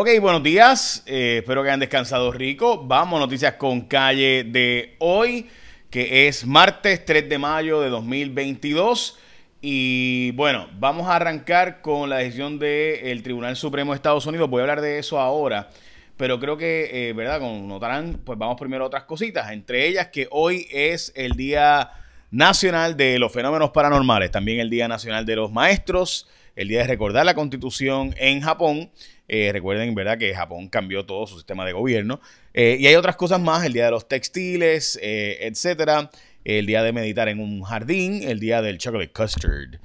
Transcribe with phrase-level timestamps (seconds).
[0.00, 1.02] Ok, buenos días.
[1.06, 2.84] Eh, espero que hayan descansado rico.
[2.86, 5.50] Vamos, noticias con calle de hoy,
[5.90, 9.18] que es martes 3 de mayo de 2022.
[9.60, 14.48] Y bueno, vamos a arrancar con la decisión del Tribunal Supremo de Estados Unidos.
[14.48, 15.68] Voy a hablar de eso ahora.
[16.16, 17.40] Pero creo que, eh, ¿verdad?
[17.40, 19.50] Como notarán, pues vamos primero a otras cositas.
[19.50, 21.90] Entre ellas que hoy es el Día
[22.30, 24.30] Nacional de los Fenómenos Paranormales.
[24.30, 26.28] También el Día Nacional de los Maestros.
[26.54, 28.92] El Día de recordar la Constitución en Japón.
[29.28, 32.20] Eh, recuerden, ¿verdad?, que Japón cambió todo su sistema de gobierno.
[32.54, 36.10] Eh, y hay otras cosas más, el día de los textiles, eh, etcétera.
[36.44, 39.80] El día de meditar en un jardín, el día del chocolate custard.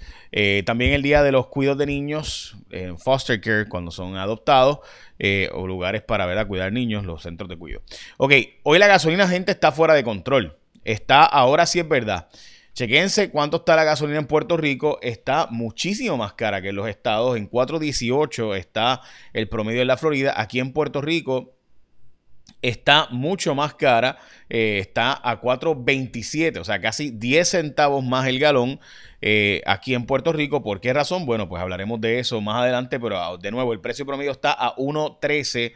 [0.66, 4.80] también el día de los cuidados de niños en foster care cuando son adoptados
[5.52, 6.48] o lugares para ¿verdad?
[6.48, 7.84] cuidar niños, los centros de cuidado.
[8.16, 10.56] Ok, hoy la gasolina, gente, está fuera de control.
[10.86, 12.30] Está, ahora sí es verdad.
[12.74, 14.98] Chequense cuánto está la gasolina en Puerto Rico.
[15.02, 17.38] Está muchísimo más cara que en los estados.
[17.38, 19.02] En 4.18 está
[19.32, 20.34] el promedio de la Florida.
[20.36, 21.54] Aquí en Puerto Rico
[22.64, 24.18] está mucho más cara.
[24.50, 28.80] Eh, está a 4.27, o sea, casi 10 centavos más el galón.
[29.22, 30.64] Eh, aquí en Puerto Rico.
[30.64, 31.28] ¿Por qué razón?
[31.28, 34.52] Bueno, pues hablaremos de eso más adelante, pero ah, de nuevo, el precio promedio está
[34.52, 35.74] a 1.13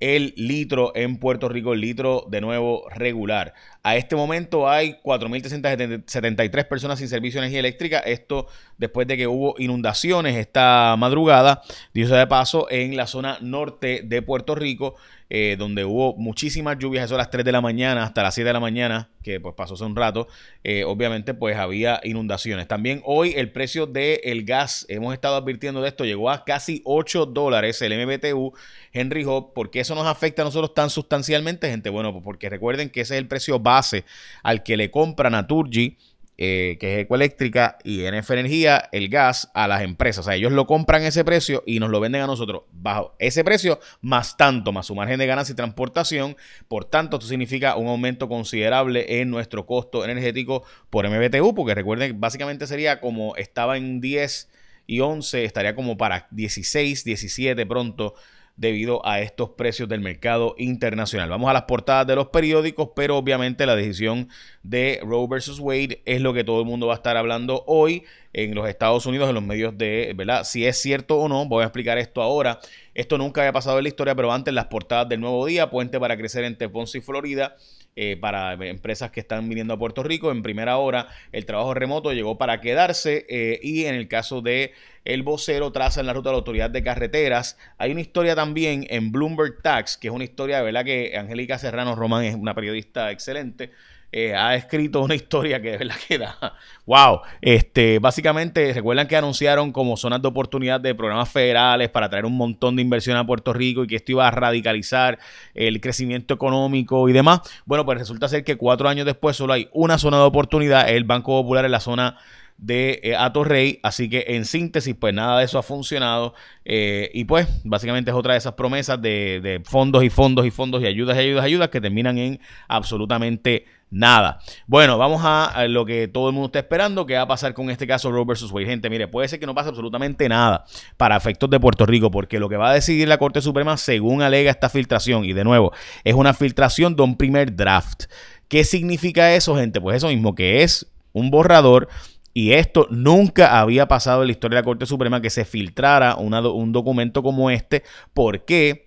[0.00, 3.54] el litro en Puerto Rico, el litro de nuevo regular.
[3.82, 7.98] A este momento hay 4.373 personas sin servicio de energía eléctrica.
[8.00, 8.46] Esto
[8.78, 11.62] después de que hubo inundaciones esta madrugada,
[11.94, 14.96] dicho sea de paso, en la zona norte de Puerto Rico.
[15.28, 18.46] Eh, donde hubo muchísimas lluvias, eso a las 3 de la mañana hasta las 7
[18.46, 20.28] de la mañana, que pues pasó hace un rato,
[20.62, 22.68] eh, obviamente pues había inundaciones.
[22.68, 27.26] También hoy el precio del gas, hemos estado advirtiendo de esto, llegó a casi 8
[27.26, 28.52] dólares el MBTU
[28.92, 29.52] Henry Hub.
[29.52, 31.90] ¿Por qué eso nos afecta a nosotros tan sustancialmente, gente?
[31.90, 34.04] Bueno, pues porque recuerden que ese es el precio base
[34.44, 35.96] al que le compra Naturgy
[36.38, 40.20] eh, que es Ecoeléctrica, y NF Energía, el gas a las empresas.
[40.20, 43.42] O sea, ellos lo compran ese precio y nos lo venden a nosotros bajo ese
[43.42, 46.36] precio, más tanto, más su margen de ganancia y transportación.
[46.68, 52.20] Por tanto, esto significa un aumento considerable en nuestro costo energético por MBTU, porque recuerden,
[52.20, 54.50] básicamente sería como estaba en 10
[54.86, 58.14] y 11, estaría como para 16, 17 pronto
[58.56, 61.28] debido a estos precios del mercado internacional.
[61.28, 64.28] Vamos a las portadas de los periódicos, pero obviamente la decisión
[64.62, 68.04] de Roe versus Wade es lo que todo el mundo va a estar hablando hoy
[68.36, 70.44] en los Estados Unidos, en los medios de, ¿verdad?
[70.44, 72.60] Si es cierto o no, voy a explicar esto ahora.
[72.92, 75.98] Esto nunca había pasado en la historia, pero antes las portadas del Nuevo Día, Puente
[75.98, 77.56] para Crecer entre Ponce y Florida,
[77.96, 80.30] eh, para empresas que están viniendo a Puerto Rico.
[80.30, 84.74] En primera hora, el trabajo remoto llegó para quedarse eh, y en el caso de
[85.06, 87.56] el vocero traza en la ruta de la autoridad de carreteras.
[87.78, 91.58] Hay una historia también en Bloomberg Tax, que es una historia de verdad que Angélica
[91.58, 93.70] Serrano Román es una periodista excelente.
[94.18, 96.54] Eh, ha escrito una historia que de verdad que da.
[96.86, 97.20] ¡Wow!
[97.42, 102.34] Este, básicamente, recuerdan que anunciaron como zonas de oportunidad de programas federales para traer un
[102.34, 105.18] montón de inversión a Puerto Rico y que esto iba a radicalizar
[105.52, 107.40] el crecimiento económico y demás.
[107.66, 111.04] Bueno, pues resulta ser que cuatro años después solo hay una zona de oportunidad, el
[111.04, 112.16] Banco Popular en la zona
[112.56, 113.80] de eh, Atorrey.
[113.82, 116.32] Así que en síntesis, pues nada de eso ha funcionado.
[116.64, 120.50] Eh, y pues básicamente es otra de esas promesas de, de, fondos y fondos y
[120.50, 124.38] fondos y ayudas y ayudas y ayudas que terminan en absolutamente nada.
[124.66, 127.70] Bueno, vamos a, lo que todo el mundo está esperando, que va a pasar con
[127.70, 128.66] este caso Roe versus Wade.
[128.66, 130.64] Gente, mire, puede ser que no pase absolutamente nada
[130.96, 134.22] para efectos de Puerto Rico, porque lo que va a decidir la Corte Suprema, según
[134.22, 135.72] alega esta filtración, y de nuevo,
[136.04, 138.04] es una filtración de un primer draft.
[138.48, 139.80] ¿Qué significa eso, gente?
[139.80, 141.88] Pues eso mismo, que es un borrador
[142.36, 146.16] y esto nunca había pasado en la historia de la Corte Suprema que se filtrara
[146.16, 147.82] un documento como este.
[148.12, 148.85] ¿Por qué?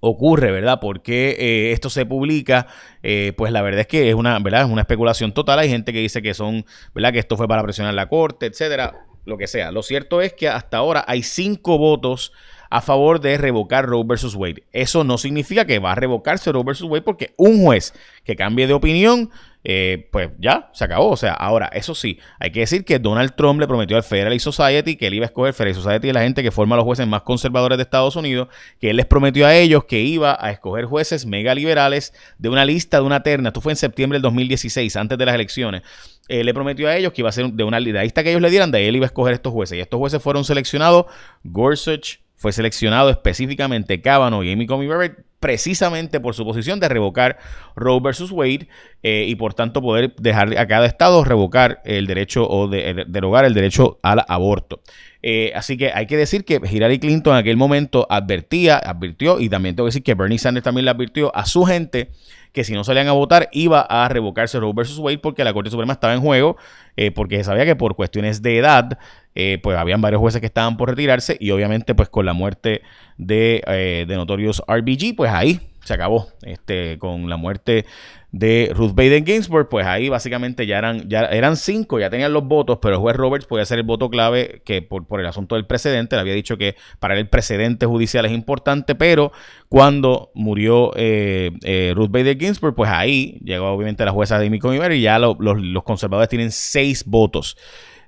[0.00, 0.80] Ocurre, ¿verdad?
[0.80, 2.66] ¿Por qué eh, esto se publica?
[3.02, 4.62] Eh, pues la verdad es que es una, ¿verdad?
[4.62, 5.58] Es una especulación total.
[5.58, 6.64] Hay gente que dice que son,
[6.94, 7.12] ¿verdad?
[7.12, 9.72] Que esto fue para presionar la corte, etcétera, lo que sea.
[9.72, 12.32] Lo cierto es que hasta ahora hay cinco votos
[12.70, 14.64] a favor de revocar Roe versus Wade.
[14.72, 17.94] Eso no significa que va a revocarse Roe versus Wade porque un juez
[18.24, 19.30] que cambie de opinión,
[19.68, 21.10] eh, pues ya, se acabó.
[21.10, 24.38] O sea, ahora, eso sí, hay que decir que Donald Trump le prometió al Federal
[24.38, 27.06] Society que él iba a escoger Federal Society y la gente que forma los jueces
[27.06, 28.48] más conservadores de Estados Unidos,
[28.80, 32.64] que él les prometió a ellos que iba a escoger jueces mega liberales de una
[32.64, 33.48] lista de una terna.
[33.48, 35.82] Esto fue en septiembre del 2016, antes de las elecciones.
[36.28, 38.50] Él le prometió a ellos que iba a ser de una lista que ellos le
[38.50, 39.78] dieran, de él iba a escoger estos jueces.
[39.78, 41.06] Y estos jueces fueron seleccionados
[41.44, 47.38] Gorsuch, fue seleccionado específicamente Kavanaugh y Amy Coney Barrett precisamente por su posición de revocar
[47.74, 48.68] Roe versus Wade
[49.02, 53.44] eh, y por tanto poder dejar a cada estado revocar el derecho o de, derogar
[53.44, 54.80] el derecho al aborto.
[55.22, 59.48] Eh, así que hay que decir que Hillary Clinton en aquel momento advertía, advirtió y
[59.48, 62.10] también tengo que decir que Bernie Sanders también le advirtió a su gente
[62.52, 65.70] que si no salían a votar iba a revocarse Roe versus Wade porque la Corte
[65.70, 66.56] Suprema estaba en juego,
[66.96, 68.98] eh, porque se sabía que por cuestiones de edad
[69.36, 72.82] eh, pues habían varios jueces que estaban por retirarse y obviamente pues con la muerte
[73.18, 76.28] de, eh, de Notorious RBG, pues ahí se acabó.
[76.42, 77.86] Este, con la muerte
[78.32, 82.44] de Ruth Bader Ginsburg, pues ahí básicamente ya eran, ya eran cinco, ya tenían los
[82.44, 85.54] votos, pero el juez Roberts podía ser el voto clave que por, por el asunto
[85.54, 89.32] del precedente, le había dicho que para él el precedente judicial es importante, pero
[89.68, 94.98] cuando murió eh, eh, Ruth Bader Ginsburg, pues ahí llegó obviamente la jueza Amy Coney
[94.98, 97.56] y ya los, los conservadores tienen seis votos.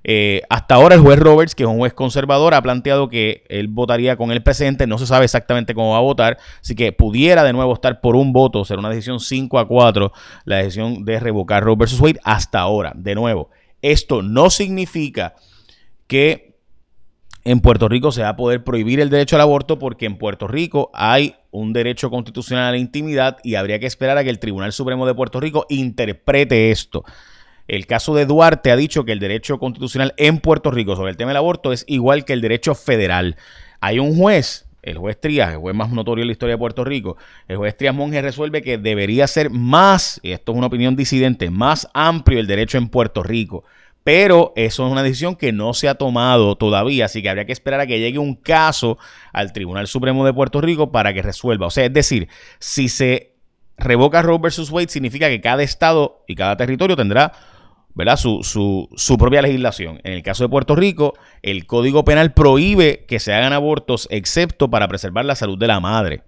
[0.04, 3.68] Eh, hasta ahora el juez Roberts, que es un juez conservador, ha planteado que él
[3.68, 4.86] votaría con el presidente.
[4.86, 8.16] No se sabe exactamente cómo va a votar, así que pudiera de nuevo estar por
[8.16, 10.12] un voto, ser una decisión 5 a 4,
[10.44, 12.92] la decisión de revocar Roe versus Wade hasta ahora.
[12.94, 13.50] De nuevo,
[13.82, 15.34] esto no significa
[16.06, 16.48] que
[17.44, 20.48] en Puerto Rico se va a poder prohibir el derecho al aborto porque en Puerto
[20.48, 24.38] Rico hay un derecho constitucional a la intimidad y habría que esperar a que el
[24.38, 27.04] Tribunal Supremo de Puerto Rico interprete esto.
[27.68, 31.18] El caso de Duarte ha dicho que el derecho constitucional en Puerto Rico sobre el
[31.18, 33.36] tema del aborto es igual que el derecho federal.
[33.80, 36.82] Hay un juez, el juez Trías, el juez más notorio en la historia de Puerto
[36.82, 40.96] Rico, el juez Trías Monge resuelve que debería ser más, y esto es una opinión
[40.96, 43.64] disidente, más amplio el derecho en Puerto Rico.
[44.02, 47.52] Pero eso es una decisión que no se ha tomado todavía, así que habría que
[47.52, 48.96] esperar a que llegue un caso
[49.34, 51.66] al Tribunal Supremo de Puerto Rico para que resuelva.
[51.66, 52.28] O sea, es decir,
[52.58, 53.34] si se
[53.76, 57.32] revoca Roe versus Wade, significa que cada estado y cada territorio tendrá
[57.98, 58.16] ¿verdad?
[58.16, 58.44] Su,
[58.94, 60.00] su, propia legislación.
[60.04, 64.70] En el caso de Puerto Rico, el Código Penal prohíbe que se hagan abortos excepto
[64.70, 66.22] para preservar la salud de la madre.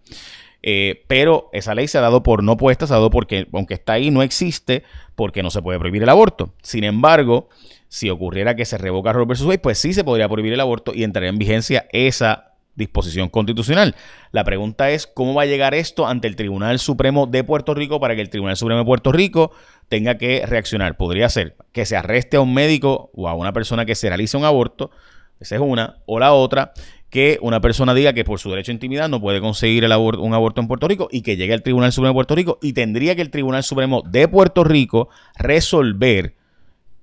[0.64, 3.74] Eh, pero esa ley se ha dado por no puesta, se ha dado porque, aunque
[3.74, 4.82] está ahí, no existe
[5.14, 6.52] porque no se puede prohibir el aborto.
[6.60, 7.48] Sin embargo,
[7.86, 9.42] si ocurriera que se revoca Roe vs.
[9.42, 12.49] Wade, pues sí se podría prohibir el aborto y entraría en vigencia esa
[12.80, 13.94] disposición constitucional.
[14.32, 18.00] La pregunta es cómo va a llegar esto ante el Tribunal Supremo de Puerto Rico
[18.00, 19.52] para que el Tribunal Supremo de Puerto Rico
[19.88, 20.96] tenga que reaccionar.
[20.96, 24.36] Podría ser que se arreste a un médico o a una persona que se realice
[24.36, 24.90] un aborto,
[25.38, 26.72] esa es una, o la otra,
[27.10, 30.60] que una persona diga que por su derecho a intimidad no puede conseguir un aborto
[30.60, 33.22] en Puerto Rico y que llegue al Tribunal Supremo de Puerto Rico y tendría que
[33.22, 36.36] el Tribunal Supremo de Puerto Rico resolver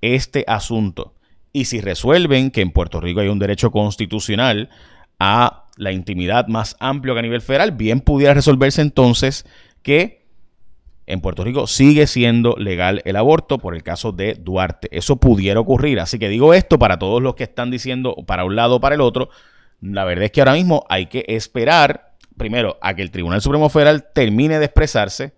[0.00, 1.14] este asunto.
[1.52, 4.70] Y si resuelven que en Puerto Rico hay un derecho constitucional
[5.18, 9.46] a la intimidad más amplio que a nivel federal, bien pudiera resolverse entonces
[9.82, 10.26] que
[11.06, 14.88] en Puerto Rico sigue siendo legal el aborto por el caso de Duarte.
[14.90, 16.00] Eso pudiera ocurrir.
[16.00, 18.96] Así que digo esto para todos los que están diciendo para un lado o para
[18.96, 19.30] el otro.
[19.80, 23.70] La verdad es que ahora mismo hay que esperar, primero, a que el Tribunal Supremo
[23.70, 25.32] Federal termine de expresarse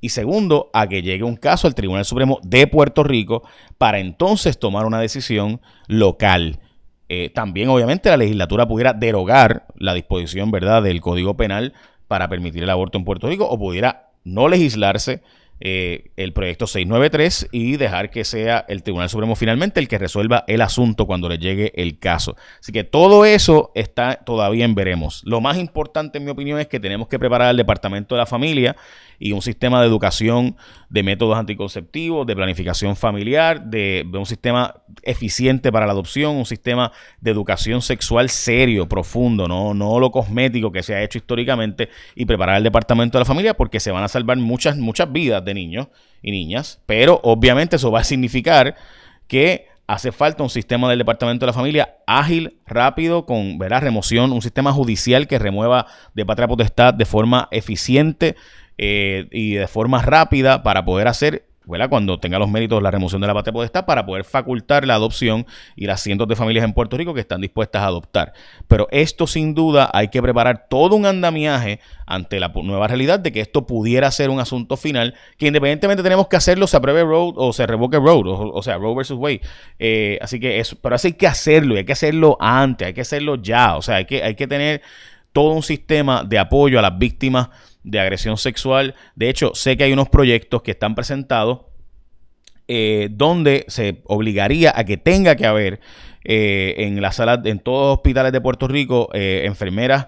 [0.00, 3.42] y segundo, a que llegue un caso al Tribunal Supremo de Puerto Rico
[3.76, 6.60] para entonces tomar una decisión local.
[7.12, 11.72] Eh, también, obviamente, la legislatura pudiera derogar la disposición, ¿verdad?, del Código Penal
[12.06, 15.20] para permitir el aborto en Puerto Rico o pudiera no legislarse
[15.60, 20.44] eh, el proyecto 693 y dejar que sea el Tribunal Supremo finalmente el que resuelva
[20.46, 22.34] el asunto cuando le llegue el caso.
[22.60, 25.22] Así que todo eso está todavía en veremos.
[25.24, 28.26] Lo más importante, en mi opinión, es que tenemos que preparar el Departamento de la
[28.26, 28.74] Familia
[29.18, 30.56] y un sistema de educación
[30.88, 36.90] de métodos anticonceptivos, de planificación familiar, de, un sistema eficiente para la adopción, un sistema
[37.20, 42.24] de educación sexual serio, profundo, no, no lo cosmético que se ha hecho históricamente, y
[42.24, 45.88] preparar el departamento de la familia porque se van a salvar muchas, muchas vidas niños
[46.22, 48.76] y niñas, pero obviamente eso va a significar
[49.26, 53.82] que hace falta un sistema del Departamento de la Familia ágil, rápido, con ¿verdad?
[53.82, 58.36] remoción, un sistema judicial que remueva de patria potestad de forma eficiente
[58.78, 61.49] eh, y de forma rápida para poder hacer
[61.88, 65.46] cuando tenga los méritos la remoción de la patria potestad para poder facultar la adopción
[65.76, 68.32] y las cientos de familias en Puerto Rico que están dispuestas a adoptar.
[68.68, 73.32] Pero esto sin duda hay que preparar todo un andamiaje ante la nueva realidad de
[73.32, 77.34] que esto pudiera ser un asunto final que independientemente tenemos que hacerlo, se apruebe Road
[77.36, 79.40] o se revoque Road, o, sea, Roe versus Wade.
[79.78, 82.94] Eh, así que eso, pero así hay que hacerlo y hay que hacerlo antes, hay
[82.94, 84.82] que hacerlo ya, o sea, hay que, hay que tener
[85.32, 87.48] todo un sistema de apoyo a las víctimas
[87.82, 88.94] de agresión sexual.
[89.14, 91.60] De hecho, sé que hay unos proyectos que están presentados
[92.72, 95.80] eh, donde se obligaría a que tenga que haber
[96.22, 100.06] eh, en la sala, en todos los hospitales de Puerto Rico, eh, enfermeras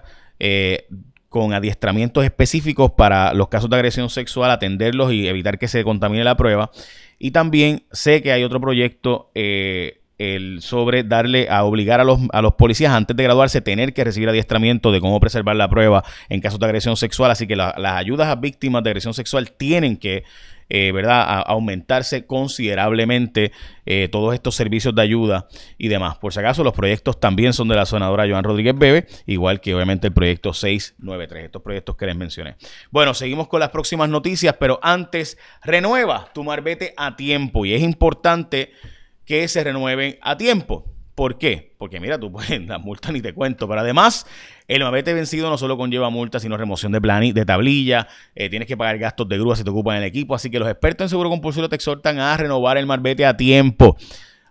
[1.29, 6.23] con adiestramientos específicos para los casos de agresión sexual, atenderlos y evitar que se contamine
[6.23, 6.69] la prueba.
[7.17, 9.31] Y también sé que hay otro proyecto
[10.17, 14.03] el sobre darle a obligar a los, a los policías antes de graduarse tener que
[14.03, 17.31] recibir adiestramiento de cómo preservar la prueba en casos de agresión sexual.
[17.31, 20.23] Así que las ayudas a víctimas de agresión sexual tienen que
[20.69, 21.43] eh, ¿verdad?
[21.45, 23.51] aumentarse considerablemente
[23.85, 26.17] eh, todos estos servicios de ayuda y demás.
[26.17, 29.75] Por si acaso, los proyectos también son de la senadora Joan Rodríguez Bebe, igual que
[29.75, 32.55] obviamente el proyecto 693, estos proyectos que les mencioné.
[32.91, 37.81] Bueno, seguimos con las próximas noticias, pero antes, renueva tu marbete a tiempo y es
[37.81, 38.71] importante
[39.25, 40.93] que se renueven a tiempo.
[41.15, 41.75] ¿Por qué?
[41.77, 44.25] Porque mira, tú puedes, la multa ni te cuento, pero además
[44.67, 48.67] el mabete vencido no solo conlleva multa, sino remoción de, plan de tablilla, eh, tienes
[48.67, 51.09] que pagar gastos de grúa si te ocupan el equipo, así que los expertos en
[51.09, 53.97] seguro compulsorio te exhortan a renovar el marbete a tiempo.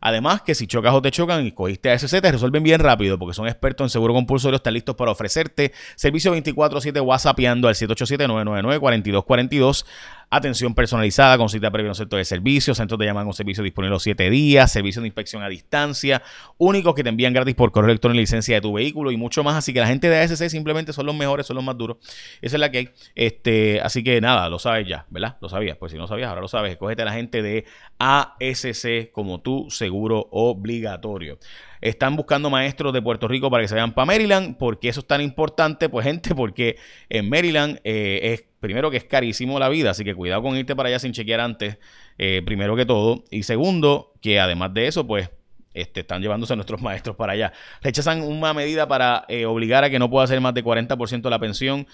[0.04, 3.20] Además, que si chocas o te chocan y cogiste a SC, te resuelven bien rápido
[3.20, 9.86] porque son expertos en seguro compulsorio, están listos para ofrecerte servicio 24-7 WhatsAppando al 787-999-4242
[10.32, 13.90] atención personalizada con cita previa en centro de servicio, centros de llamada con servicio disponible
[13.90, 16.22] los 7 días, servicio de inspección a distancia,
[16.56, 19.44] únicos que te envían gratis por correo electrónico la licencia de tu vehículo y mucho
[19.44, 19.56] más.
[19.56, 21.98] Así que la gente de ASC simplemente son los mejores, son los más duros.
[22.40, 22.88] Esa es la que hay.
[23.14, 25.36] Este, así que nada, lo sabes ya, ¿verdad?
[25.40, 25.76] Lo sabías.
[25.76, 26.76] Pues si no sabías, ahora lo sabes.
[26.78, 27.66] Cógete a la gente de
[27.98, 31.38] ASC como tu seguro obligatorio.
[31.82, 34.56] Están buscando maestros de Puerto Rico para que se vayan para Maryland.
[34.56, 35.88] ¿Por qué eso es tan importante?
[35.90, 36.76] Pues gente, porque
[37.10, 40.74] en Maryland eh, es primero que es carísimo la vida, así que cuidado con irte
[40.74, 41.78] para allá sin chequear antes,
[42.16, 43.24] eh, primero que todo.
[43.30, 45.28] Y segundo, que además de eso, pues
[45.74, 47.52] este, están llevándose a nuestros maestros para allá.
[47.82, 51.30] Rechazan una medida para eh, obligar a que no pueda ser más de 40% de
[51.30, 51.86] la pensión.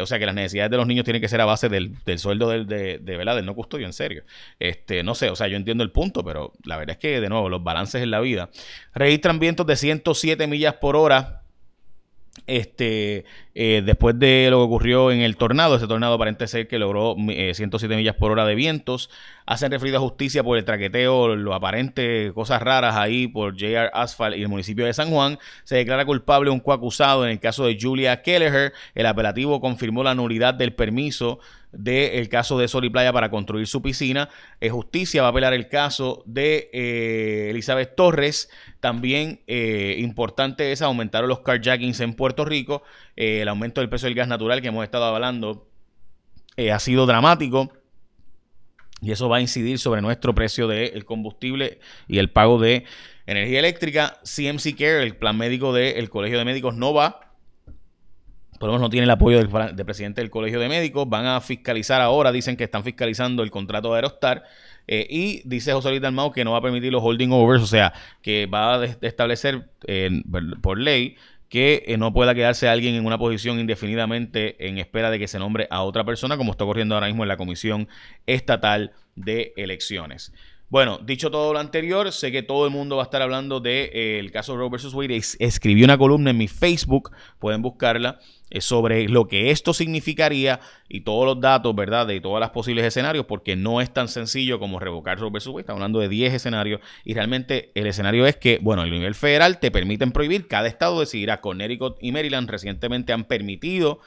[0.00, 2.48] o sea que las necesidades de los niños tienen que ser a base del, sueldo
[2.48, 3.36] del, de, de, ¿verdad?
[3.36, 4.24] del no custodio, en serio.
[4.58, 7.28] Este, no sé, o sea, yo entiendo el punto, pero la verdad es que, de
[7.28, 8.50] nuevo, los balances en la vida.
[8.94, 11.42] Registran vientos de 107 millas por hora
[12.46, 16.78] este, eh, después de lo que ocurrió en el tornado, ese tornado parece ser que
[16.78, 19.10] logró 107 eh, millas por hora de vientos,
[19.46, 24.36] hacen referida a justicia por el traqueteo, lo aparente, cosas raras ahí por JR Asphalt
[24.36, 25.38] y el municipio de San Juan.
[25.64, 28.72] Se declara culpable un coacusado en el caso de Julia Kelleher.
[28.94, 31.40] El apelativo confirmó la nulidad del permiso
[31.72, 34.28] del caso de Sol y Playa para construir su piscina.
[34.60, 38.50] Eh, justicia va a apelar el caso de eh, Elizabeth Torres.
[38.80, 42.82] También eh, importante es aumentaron los carjackings en Puerto Rico.
[43.16, 45.68] el aumento del precio del gas natural que hemos estado hablando
[46.72, 47.72] ha sido dramático.
[49.00, 52.84] Y eso va a incidir sobre nuestro precio del combustible y el pago de
[53.26, 54.18] energía eléctrica.
[54.24, 57.27] CMC Care, el plan médico del Colegio de Médicos, no va
[58.58, 61.08] por lo menos no tiene el apoyo del, presidente del Colegio de Médicos.
[61.08, 64.44] Van a fiscalizar ahora, dicen que están fiscalizando el contrato de Aerostar.
[64.86, 67.66] Eh, y dice José Luis Dalmau que no va a permitir los holding overs, o
[67.66, 69.68] sea, que va a establecer
[70.62, 71.16] por ley
[71.48, 75.38] que eh, no pueda quedarse alguien en una posición indefinidamente en espera de que se
[75.38, 77.88] nombre a otra persona, como está ocurriendo ahora mismo en la Comisión
[78.26, 80.32] Estatal de Elecciones.
[80.70, 83.90] Bueno, dicho todo lo anterior, sé que todo el mundo va a estar hablando del
[83.90, 84.92] de, eh, caso Roe vs.
[84.92, 85.16] Wade.
[85.38, 88.18] escribí una columna en mi Facebook, pueden buscarla,
[88.50, 92.06] eh, sobre lo que esto significaría y todos los datos, ¿verdad?
[92.06, 95.46] De todos los posibles escenarios, porque no es tan sencillo como revocar Roe vs.
[95.46, 95.60] Wade.
[95.60, 99.60] Estamos hablando de 10 escenarios y realmente el escenario es que, bueno, a nivel federal
[99.60, 101.40] te permiten prohibir, cada estado decidirá.
[101.40, 104.00] Connecticut y Maryland recientemente han permitido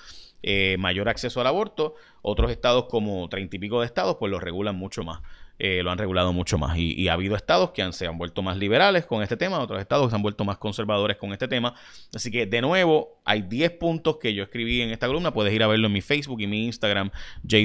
[0.43, 1.95] eh, mayor acceso al aborto.
[2.21, 5.21] Otros estados, como treinta y pico de estados, pues lo regulan mucho más.
[5.63, 6.75] Eh, lo han regulado mucho más.
[6.75, 9.79] Y, ha habido estados que han, se han vuelto más liberales con este tema, otros
[9.79, 11.75] estados que se han vuelto más conservadores con este tema.
[12.15, 15.31] Así que, de nuevo, hay 10 puntos que yo escribí en esta columna.
[15.35, 17.11] Puedes ir a verlo en mi Facebook y mi Instagram,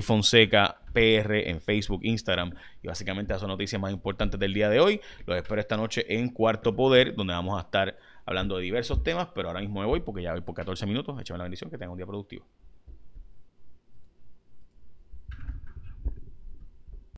[0.02, 2.52] Fonseca PR en Facebook, Instagram.
[2.82, 5.00] Y básicamente esas son noticias más importantes del día de hoy.
[5.24, 9.28] Los espero esta noche en Cuarto Poder, donde vamos a estar hablando de diversos temas.
[9.34, 11.18] Pero ahora mismo me voy porque ya voy por 14 minutos.
[11.18, 12.44] Échame la bendición, que tenga un día productivo.